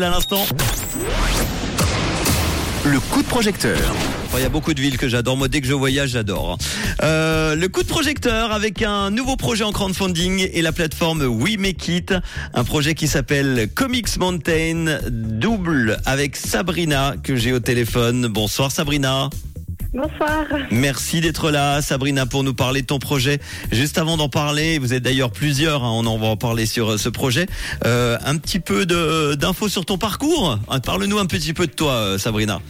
[0.00, 0.46] Bruxelles à l'instant.
[2.84, 3.78] Le coup de projecteur.
[4.34, 5.36] Il y a beaucoup de villes que j'adore.
[5.36, 6.56] Moi, dès que je voyage, j'adore.
[7.02, 11.58] Euh, le coup de projecteur avec un nouveau projet en crowdfunding et la plateforme We
[11.58, 12.14] Make It.
[12.54, 18.28] Un projet qui s'appelle Comics Mountain double avec Sabrina que j'ai au téléphone.
[18.28, 19.30] Bonsoir Sabrina.
[19.92, 20.44] Bonsoir.
[20.70, 23.40] Merci d'être là, Sabrina, pour nous parler de ton projet.
[23.72, 26.92] Juste avant d'en parler, vous êtes d'ailleurs plusieurs, hein, on en va en parler sur
[26.92, 27.46] euh, ce projet.
[27.84, 30.58] Euh, un petit peu de- d'infos sur ton parcours.
[30.68, 32.60] Ah, Parle-nous un petit peu de toi, euh, Sabrina.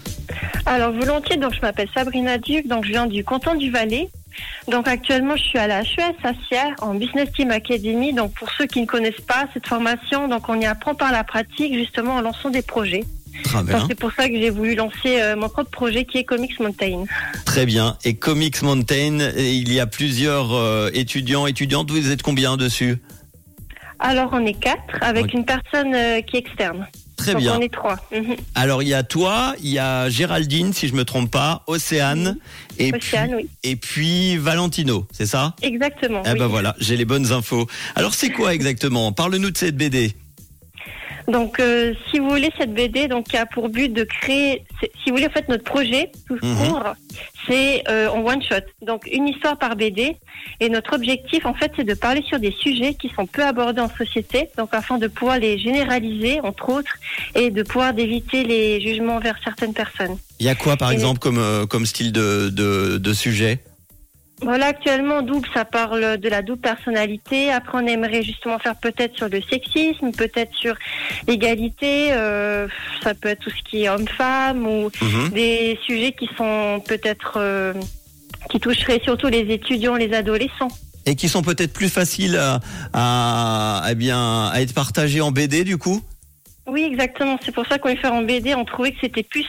[0.64, 4.08] Alors volontiers, donc je m'appelle Sabrina Duc, donc je viens du canton du Valais.
[4.68, 8.14] Donc actuellement, je suis à la HES à Sierre en Business Team Academy.
[8.14, 11.24] Donc pour ceux qui ne connaissent pas cette formation, donc on y apprend par la
[11.24, 13.04] pratique justement en lançant des projets.
[13.44, 13.86] Très Donc, bien.
[13.88, 17.04] C'est pour ça que j'ai voulu lancer euh, mon propre projet qui est Comics Mountain.
[17.44, 17.96] Très bien.
[18.04, 21.90] Et Comics Mountain, il y a plusieurs euh, étudiants, étudiantes.
[21.90, 22.98] Vous êtes combien dessus?
[23.98, 26.86] Alors on est quatre avec une personne euh, qui est externe.
[27.16, 27.56] Très donc bien.
[27.58, 27.96] on est trois.
[28.12, 28.36] Mhm.
[28.54, 32.38] Alors il y a toi, il y a Géraldine, si je me trompe pas, Océane,
[32.78, 33.48] et, Océane, puis, oui.
[33.62, 35.54] et puis Valentino, c'est ça?
[35.60, 36.22] Exactement.
[36.24, 36.38] Eh oui.
[36.38, 37.66] ben voilà, j'ai les bonnes infos.
[37.94, 39.12] Alors c'est quoi exactement?
[39.12, 40.14] Parle-nous de cette BD.
[41.28, 45.10] Donc, euh, si vous voulez cette BD, donc qui a pour but de créer, si
[45.10, 46.56] vous voulez en fait notre projet tout Mhm.
[46.68, 46.84] court,
[47.46, 50.16] c'est euh, en one shot, donc une histoire par BD.
[50.60, 53.80] Et notre objectif en fait, c'est de parler sur des sujets qui sont peu abordés
[53.80, 56.94] en société, donc afin de pouvoir les généraliser entre autres
[57.34, 60.16] et de pouvoir d'éviter les jugements envers certaines personnes.
[60.38, 63.58] Il y a quoi par Et- exemple comme, euh, comme style de, de, de sujet?
[64.42, 67.52] Voilà, actuellement, double, ça parle de la double personnalité.
[67.52, 70.74] Après, on aimerait justement faire peut-être sur le sexisme, peut-être sur
[71.28, 72.12] l'égalité.
[72.12, 72.66] euh,
[73.02, 75.28] ça peut être tout ce qui est homme-femme ou Mhm.
[75.30, 77.74] des sujets qui sont peut-être euh,
[78.50, 80.68] qui toucheraient surtout les étudiants, les adolescents.
[81.06, 82.60] Et qui sont peut-être plus faciles à,
[82.92, 86.02] à, eh bien, à être partagés en BD du coup?
[86.66, 87.38] Oui, exactement.
[87.44, 88.54] C'est pour ça qu'on est fait en BD.
[88.54, 89.46] On trouvait que c'était plus,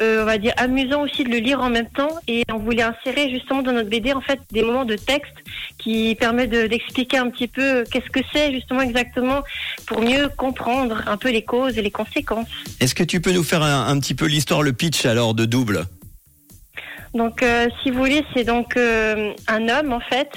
[0.00, 2.14] on va dire, amusant aussi de le lire en même temps.
[2.28, 5.34] Et on voulait insérer justement dans notre BD en fait des moments de texte
[5.78, 9.42] qui permettent de- d'expliquer un petit peu qu'est-ce que c'est justement exactement
[9.86, 12.48] pour mieux comprendre un peu les causes et les conséquences.
[12.80, 15.44] Est-ce que tu peux nous faire un, un petit peu l'histoire, le pitch alors de
[15.44, 15.86] double?
[17.14, 20.30] Donc, euh, si vous voulez, c'est donc euh, un homme en fait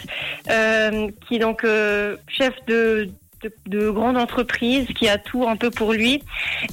[0.50, 3.10] euh, qui est donc euh, chef de,
[3.44, 6.24] de, de grande entreprise, qui a tout un peu pour lui,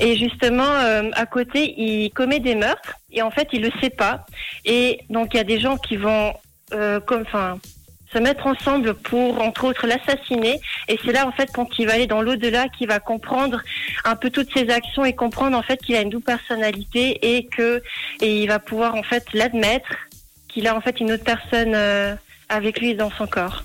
[0.01, 3.91] et justement euh, à côté, il commet des meurtres et en fait, il le sait
[3.91, 4.27] pas.
[4.65, 6.35] Et donc, il y a des gens qui vont
[6.73, 7.59] euh, comme, enfin.
[8.13, 10.61] se mettre ensemble pour, entre autres, l'assassiner.
[10.89, 13.61] Et c'est là, en fait, quand il va aller dans l'au-delà, qu'il va comprendre
[14.05, 17.47] un peu toutes ses actions et comprendre, en fait, qu'il a une double personnalité et
[17.47, 17.83] que,
[18.21, 19.95] et il va pouvoir, en fait, l'admettre
[20.49, 22.15] qu'il a, en fait, une autre personne euh,
[22.49, 23.65] avec lui dans son corps,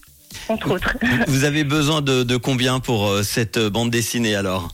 [0.49, 0.97] entre autres.
[1.27, 4.69] Vous avez besoin de, de combien pour euh, cette euh, bande dessinée alors?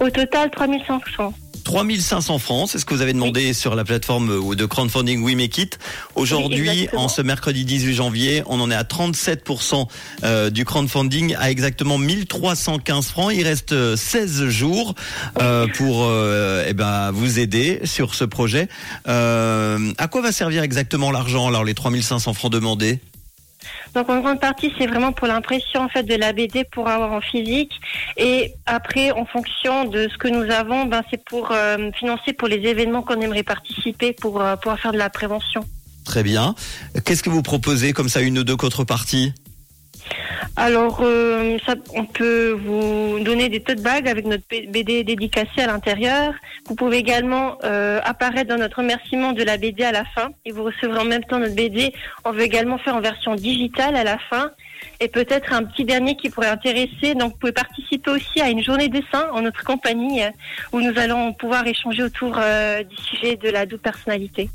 [0.00, 1.34] Au total, 3500.
[1.64, 5.34] 3500 francs, c'est ce que vous avez demandé sur la plateforme euh, de crowdfunding We
[5.34, 5.78] Make It.
[6.14, 9.86] Aujourd'hui, Oui, en ce mercredi 18 janvier, on en est à 37%
[10.24, 13.32] euh, du crowdfunding à exactement 1315 francs.
[13.34, 14.94] Il reste euh, 16 jours
[15.40, 18.68] euh, pour euh, eh ben, vous aider sur ce projet.
[19.08, 23.00] Euh, à quoi va servir exactement l'argent, alors les 3500 francs demandés?
[23.94, 27.12] Donc en grande partie, c'est vraiment pour l'impression en fait de la BD pour avoir
[27.12, 27.70] en physique.
[28.16, 32.48] Et après, en fonction de ce que nous avons, ben c'est pour euh, financer pour
[32.48, 35.64] les événements qu'on aimerait participer pour euh, pouvoir faire de la prévention.
[36.04, 36.54] Très bien.
[37.04, 39.32] Qu'est-ce que vous proposez comme ça, une ou deux contreparties?
[40.56, 45.66] Alors, euh, ça, on peut vous donner des tote bags avec notre BD dédicacée à
[45.66, 46.32] l'intérieur.
[46.66, 50.28] Vous pouvez également euh, apparaître dans notre remerciement de la BD à la fin.
[50.44, 51.92] Et vous recevrez en même temps notre BD.
[52.24, 54.52] On veut également faire en version digitale à la fin.
[55.00, 57.14] Et peut-être un petit dernier qui pourrait intéresser.
[57.16, 60.30] Donc, vous pouvez participer aussi à une journée dessin en notre compagnie euh,
[60.72, 62.38] où nous allons pouvoir échanger autour
[62.88, 64.48] du sujet de la double personnalité.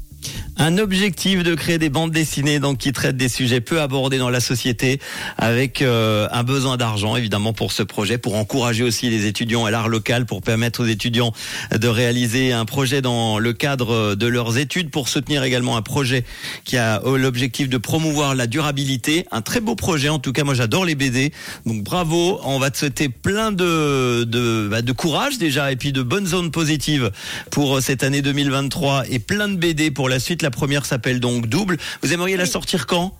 [0.61, 4.29] Un objectif de créer des bandes dessinées donc qui traitent des sujets peu abordés dans
[4.29, 4.99] la société,
[5.37, 9.71] avec euh, un besoin d'argent évidemment pour ce projet, pour encourager aussi les étudiants à
[9.71, 11.31] l'art local, pour permettre aux étudiants
[11.71, 16.25] de réaliser un projet dans le cadre de leurs études, pour soutenir également un projet
[16.65, 19.25] qui a euh, l'objectif de promouvoir la durabilité.
[19.31, 21.31] Un très beau projet, en tout cas moi j'adore les BD,
[21.65, 22.41] donc bravo.
[22.43, 26.27] On va te souhaiter plein de de, bah, de courage déjà et puis de bonnes
[26.27, 27.11] zones positives
[27.49, 30.43] pour euh, cette année 2023 et plein de BD pour la suite.
[30.51, 31.77] Première s'appelle donc Double.
[32.01, 33.13] Vous aimeriez la sortir quand?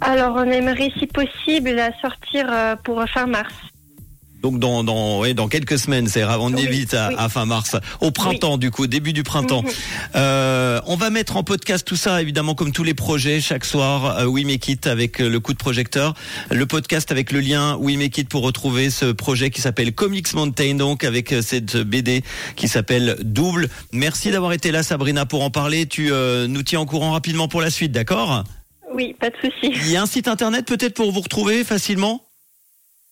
[0.00, 3.52] Alors, on aimerait, si possible, la sortir euh, pour fin mars.
[4.42, 7.14] Donc dans dans ouais, dans quelques semaines, c'est on Oui, évite à, oui.
[7.18, 9.62] à fin mars, au printemps du coup, début du printemps.
[9.62, 9.70] Mhm.
[10.16, 14.18] Euh, on va mettre en podcast tout ça évidemment comme tous les projets chaque soir.
[14.18, 16.14] Euh, We Make It avec euh, le coup de projecteur,
[16.50, 20.32] le podcast avec le lien We Make It pour retrouver ce projet qui s'appelle Comics
[20.34, 22.22] Mountain donc avec euh, cette BD
[22.56, 23.68] qui s'appelle Double.
[23.92, 25.86] Merci d'avoir été là Sabrina pour en parler.
[25.86, 28.44] Tu euh, nous tiens en courant rapidement pour la suite, d'accord?
[28.94, 29.72] Oui, pas de souci.
[29.84, 32.22] Il y a un site internet peut-être pour vous retrouver facilement?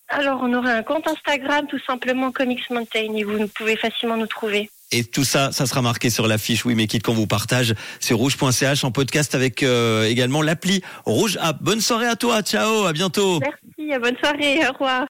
[0.09, 4.27] Alors, on aura un compte Instagram, tout simplement Comics Mountain, et vous pouvez facilement nous
[4.27, 4.69] trouver.
[4.91, 7.75] Et tout ça, ça sera marqué sur la fiche Oui Mais It qu'on vous partage
[7.99, 11.57] sur rouge.ch en podcast avec euh, également l'appli Rouge App.
[11.61, 13.39] Bonne soirée à toi, ciao, à bientôt.
[13.39, 14.97] Merci, bonne soirée, au revoir.